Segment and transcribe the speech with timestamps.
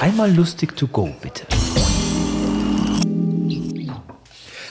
[0.00, 1.46] Einmal lustig to go, bitte.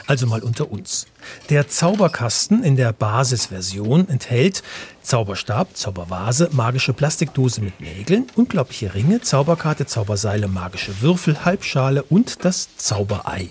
[0.07, 1.07] Also mal unter uns.
[1.49, 4.61] Der Zauberkasten in der Basisversion enthält
[5.01, 12.75] Zauberstab, Zaubervase, magische Plastikdose mit Nägeln, unglaubliche Ringe, Zauberkarte, Zauberseile, magische Würfel, Halbschale und das
[12.77, 13.49] Zauberei.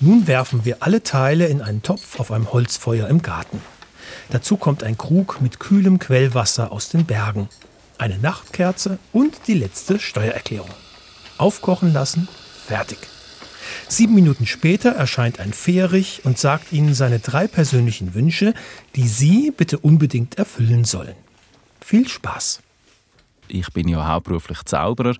[0.00, 3.60] Nun werfen wir alle Teile in einen Topf auf einem Holzfeuer im Garten.
[4.30, 7.50] Dazu kommt ein Krug mit kühlem Quellwasser aus den Bergen,
[8.02, 10.70] eine Nachtkerze und die letzte Steuererklärung.
[11.38, 12.28] Aufkochen lassen,
[12.66, 12.98] fertig.
[13.88, 18.54] Sieben Minuten später erscheint ein Fährich und sagt Ihnen seine drei persönlichen Wünsche,
[18.96, 21.14] die Sie bitte unbedingt erfüllen sollen.
[21.80, 22.60] Viel Spaß!
[23.52, 25.14] Ich bin ja hauptberuflich Zauberer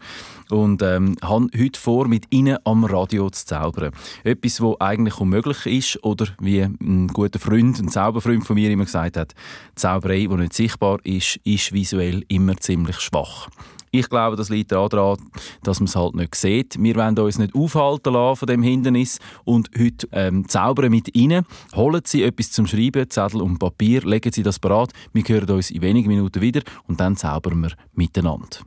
[0.49, 3.93] und ähm, habe heute vor, mit Ihnen am Radio zu zaubern.
[4.25, 8.87] Etwas, was eigentlich unmöglich ist oder wie ein guter Freund, ein Zauberfreund von mir immer
[8.87, 9.35] gesagt hat,
[9.75, 13.49] Zauberei, die nicht sichtbar ist, ist visuell immer ziemlich schwach.
[13.95, 15.19] Ich glaube, das liegt daran,
[15.63, 16.83] dass man es halt nicht sieht.
[16.83, 21.45] Wir wollen uns nicht aufhalten lassen von dem Hindernis und heute ähm, zaubern mit Ihnen.
[21.75, 24.93] Holen Sie etwas zum Schreiben, Zettel und Papier, legen Sie das parat.
[25.13, 28.61] Wir hören uns in wenigen Minuten wieder und dann zaubern wir miteinander.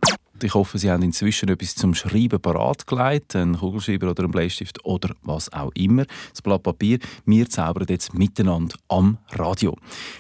[0.43, 4.85] Ich hoffe, Sie haben inzwischen etwas zum Schreiben parat gelegt, einen Kugelschreiber oder einen Bleistift
[4.85, 6.05] oder was auch immer.
[6.29, 6.99] Das Blatt Papier.
[7.25, 9.75] Wir zaubern jetzt miteinander am Radio.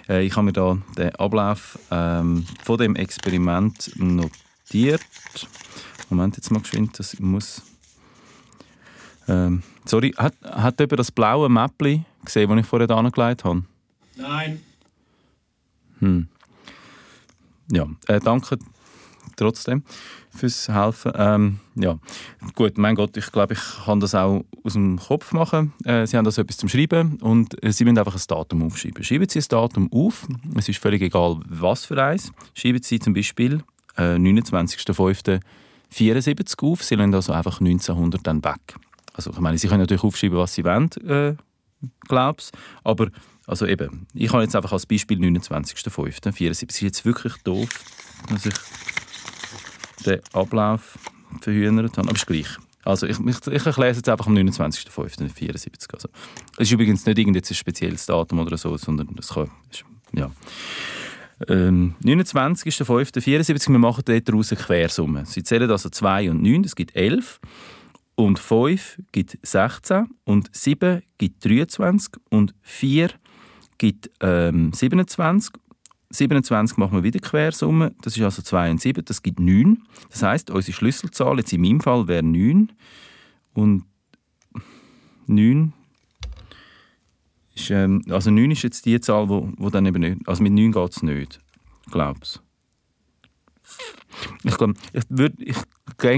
[0.09, 5.01] Äh, ich habe mir da den Ablauf ähm, von dem Experiment notiert notiert.
[6.09, 7.61] Moment, jetzt mal geschwind, das muss...
[9.27, 13.63] Ähm, sorry, hat, hat jemand das blaue Mäppli gesehen, das ich vorher angelegt habe?
[14.15, 14.61] Nein.
[15.99, 16.27] Hm.
[17.71, 18.59] Ja, äh, danke
[19.35, 19.83] trotzdem
[20.29, 21.11] fürs Helfen.
[21.15, 21.97] Ähm, ja,
[22.53, 25.73] gut, mein Gott, ich glaube, ich kann das auch aus dem Kopf machen.
[25.83, 29.03] Äh, Sie haben das etwas zum Schreiben und äh, Sie müssen einfach ein Datum aufschreiben.
[29.03, 32.31] Schreiben Sie ein Datum auf, es ist völlig egal, was für eins.
[32.53, 33.63] Schreiben Sie zum Beispiel
[33.97, 36.83] äh, 29.05.74 auf.
[36.83, 38.75] Sie lassen also einfach 1900 dann weg.
[39.13, 41.35] Also ich meine, Sie können natürlich aufschreiben, was Sie wollen, äh,
[42.07, 42.53] glaub's.
[42.83, 43.09] Aber
[43.47, 46.49] also eben, ich habe jetzt einfach als Beispiel 29.05.74.
[46.49, 47.69] Es ist jetzt wirklich doof,
[48.29, 48.53] dass ich
[50.05, 50.97] den Ablauf
[51.41, 52.09] verhühnert habe.
[52.09, 52.47] Aber ist gleich.
[52.83, 55.93] Also ich, ich, ich erkläre es jetzt einfach am 29.05.74.
[55.93, 56.09] Also,
[56.53, 59.47] es ist übrigens nicht irgendein spezielles Datum oder so, sondern es ja.
[61.49, 65.25] Ähm, 29.05.74, wir machen daraus eine Quersumme.
[65.25, 67.39] Sie zählen also 2 und 9, das gibt 11.
[68.15, 70.07] Und 5 gibt 16.
[70.23, 72.13] Und 7 gibt 23.
[72.29, 73.09] Und 4
[73.77, 75.53] gibt ähm, 27.
[76.09, 79.83] 27 machen wir wieder Quersumme, das ist also 2 und 7, das gibt 9.
[80.09, 82.71] Das heißt, unsere Schlüsselzahl jetzt in meinem Fall wäre 9.
[83.53, 83.83] Und
[85.27, 85.73] 9
[87.55, 90.53] ist, ähm, also 9 ist jetzt die Zahl, wo, wo dann eben nicht, also mit
[90.53, 91.41] 9 geht es nicht,
[91.91, 92.41] glaub's.
[93.63, 94.04] Ich
[94.57, 95.57] glaube, ich würde, ich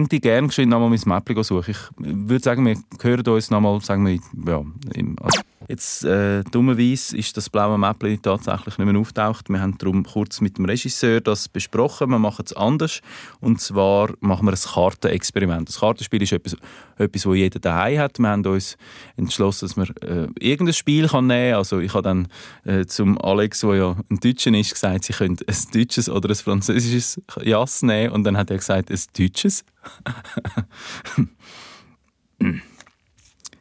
[0.10, 1.72] die gerne geschwind nochmal mein Mäppchen suchen.
[1.72, 4.64] Ich würde sagen, wir hören uns nochmal, sagen wir, ja,
[4.94, 9.50] im, also Jetzt, äh, dummerweise ist das blaue Mäppchen tatsächlich nicht mehr auftaucht.
[9.50, 12.10] Wir haben darum kurz mit dem Regisseur das besprochen.
[12.10, 13.02] Wir machen es anders.
[13.42, 15.68] Und zwar machen wir ein Kartenexperiment.
[15.68, 16.56] Das Kartenspiel ist etwas,
[16.98, 18.18] etwas das jeder daheim hat.
[18.18, 18.78] Wir haben uns
[19.18, 21.58] entschlossen, dass man äh, irgendein Spiel kann nehmen kann.
[21.58, 22.28] Also ich habe dann
[22.64, 26.36] äh, zum Alex, der ja ein Deutscher ist, gesagt, sie können ein deutsches oder ein
[26.36, 28.14] französisches Jass nehmen.
[28.14, 29.66] Und dann hat er gesagt, ein deutsches.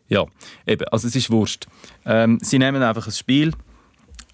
[0.09, 0.25] Ja,
[0.67, 1.67] eben, also es ist Wurst.
[2.05, 3.53] Ähm, sie nehmen einfach ein Spiel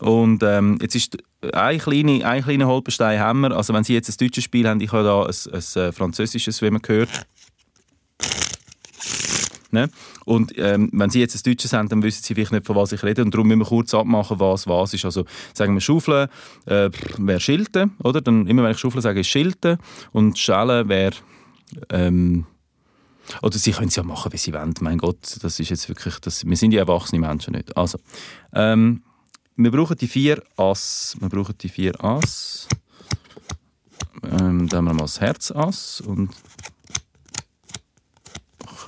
[0.00, 1.16] und ähm, jetzt ist
[1.52, 3.56] ein kleiner ein kleine Holperstein haben wir.
[3.56, 6.60] Also wenn Sie jetzt ein deutsches Spiel haben, ich habe da ein, ein, ein französisches,
[6.60, 7.26] wie man hört.
[9.72, 9.88] Ne?
[10.24, 12.92] Und ähm, wenn Sie jetzt ein Deutsches haben, dann wissen Sie vielleicht nicht, von was
[12.92, 13.22] ich rede.
[13.22, 15.04] Und darum müssen wir kurz abmachen, was was ist.
[15.04, 15.24] Also
[15.54, 16.28] sagen wir Schaufeln
[16.66, 18.20] äh, wäre Schilden, oder?
[18.20, 19.78] Dann, immer wenn ich Schaufeln sage, ist Schilden.
[20.12, 21.14] Und Schellen wäre
[21.88, 22.46] ähm,
[23.40, 24.74] oder sie können es ja machen, wie sie wollen.
[24.80, 27.76] Mein Gott, das ist jetzt wirklich, das, wir sind ja erwachsene Menschen nicht.
[27.76, 27.98] Also,
[28.52, 29.02] ähm,
[29.56, 31.16] wir brauchen die vier Ass.
[31.20, 32.68] Wir brauchen die vier Ass.
[34.24, 36.30] Ähm, dann haben wir mal das Herzass und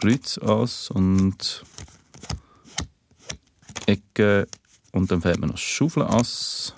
[0.05, 1.65] Kreuzass und
[3.87, 4.47] Ecke
[4.93, 6.75] und dann fehlt mir noch Schaufelass.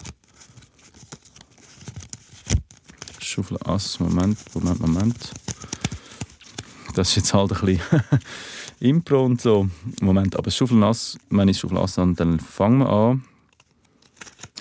[3.18, 5.32] Schaufelass, Moment, Moment, Moment.
[6.94, 8.04] Das ist jetzt halt ein bisschen
[8.78, 9.68] Impro und so.
[10.00, 13.24] Moment, aber Schaufelnass, wenn ich Schaufelnass habe, dann fangen wir an.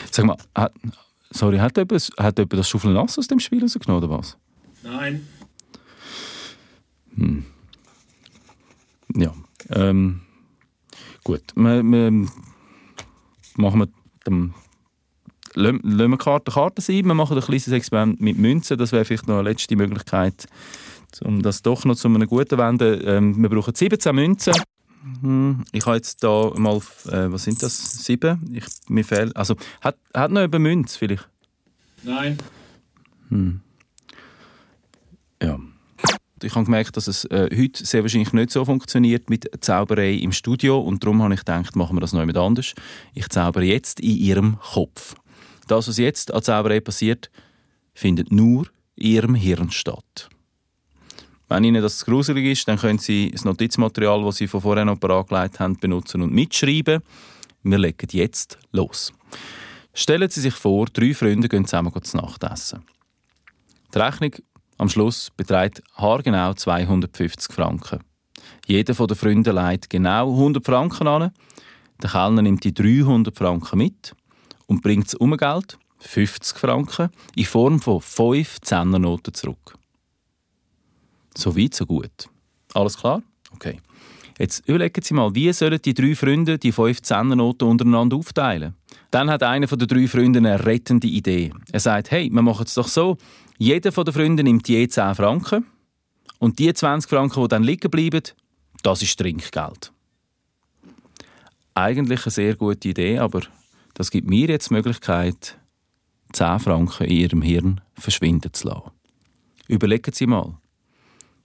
[0.10, 0.74] Sag mal, hat,
[1.30, 4.38] sorry, hat jemand, hat jemand das Schaufelnass aus dem Spiel rausgenommen oder was?
[4.82, 5.28] Nein.
[7.16, 7.46] Hm.
[9.70, 10.22] Ähm,
[11.24, 11.44] gut.
[11.56, 12.12] Wir, wir
[13.56, 13.88] machen wir
[14.24, 14.54] dann
[15.56, 17.06] lassen wir Karten, Karten sein.
[17.06, 18.78] Wir machen ein kleines Experiment mit Münzen.
[18.78, 20.48] Das wäre vielleicht noch eine letzte Möglichkeit,
[21.24, 24.54] um das doch noch zu einem guten wenden, ähm, wir brauchen 17 Münzen.
[25.22, 28.52] Hm, ich habe jetzt da mal, äh, was sind das, sieben?
[28.54, 31.30] Ich, mir fehlt, also, hat, hat noch eine Münze vielleicht?
[32.04, 32.38] Nein.
[33.30, 33.62] Hm.
[35.42, 35.60] Ja.
[36.44, 40.34] Ich habe gemerkt, dass es äh, heute sehr wahrscheinlich nicht so funktioniert mit Zauberei im
[40.34, 42.74] Studio und darum habe ich gedacht, machen wir das noch jemand anders.
[43.14, 45.16] Ich zaubere jetzt in ihrem Kopf.
[45.68, 47.32] Das, was jetzt an Zauberei passiert,
[47.94, 50.30] findet nur in ihrem Hirn statt.
[51.48, 55.00] Wenn Ihnen das gruselig ist, dann können Sie das Notizmaterial, das Sie von vorher noch
[55.00, 57.02] angelegt haben, benutzen und mitschreiben.
[57.64, 59.14] Wir legen jetzt los.
[59.94, 62.84] Stellen Sie sich vor, drei Freunde gehen zusammen zu Nacht essen.
[63.94, 64.32] Die Rechnung
[64.78, 68.00] am Schluss beträgt haargenau 250 Franken.
[68.66, 71.32] Jeder von den Freunden leiht genau 100 Franken an.
[72.02, 74.16] Der Kellner nimmt die 300 Franken mit
[74.68, 79.78] und bringt das Umgeld, 50 Franken, in Form von 5 Zehnernoten zurück.
[81.36, 82.30] So weit, so gut.
[82.74, 83.22] Alles klar?
[83.54, 83.80] Okay.
[84.38, 88.76] Jetzt überlegen Sie mal, wie sollen die drei Freunde die 5 Zehnernoten untereinander aufteilen?
[89.12, 91.52] Dann hat einer von den drei Freunden eine rettende Idee.
[91.72, 93.18] Er sagt, hey, wir machen es doch so,
[93.58, 95.66] jeder von den Freunden nimmt je 10 Franken
[96.40, 98.24] und die 20 Franken, die dann liegen bleiben,
[98.84, 99.94] das ist Trinkgeld.
[101.74, 103.42] Eigentlich eine sehr gute Idee, aber
[103.94, 105.58] das gibt mir jetzt die Möglichkeit,
[106.34, 108.92] 10 Franken in Ihrem Hirn verschwinden zu lassen.
[109.70, 110.58] Überlegen Sie mal.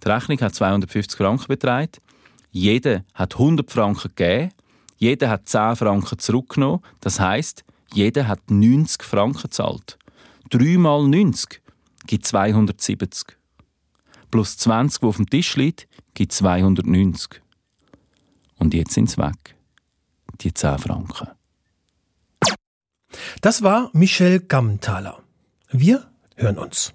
[0.05, 2.01] Die Rechnung hat 250 Franken beträgt.
[2.51, 4.53] Jeder hat 100 Franken gegeben.
[4.97, 6.83] Jeder hat 10 Franken zurückgenommen.
[7.01, 9.99] Das heißt, jeder hat 90 Franken gezahlt.
[10.51, 11.63] 3 mal 90
[12.07, 13.37] gibt 270.
[14.31, 17.41] Plus 20, die auf dem Tisch liegt, gibt 290.
[18.59, 19.57] Und jetzt sind sie weg.
[20.41, 21.29] Die 10 Franken.
[23.41, 25.23] Das war Michel Gammenthaler.
[25.71, 26.93] Wir hören uns.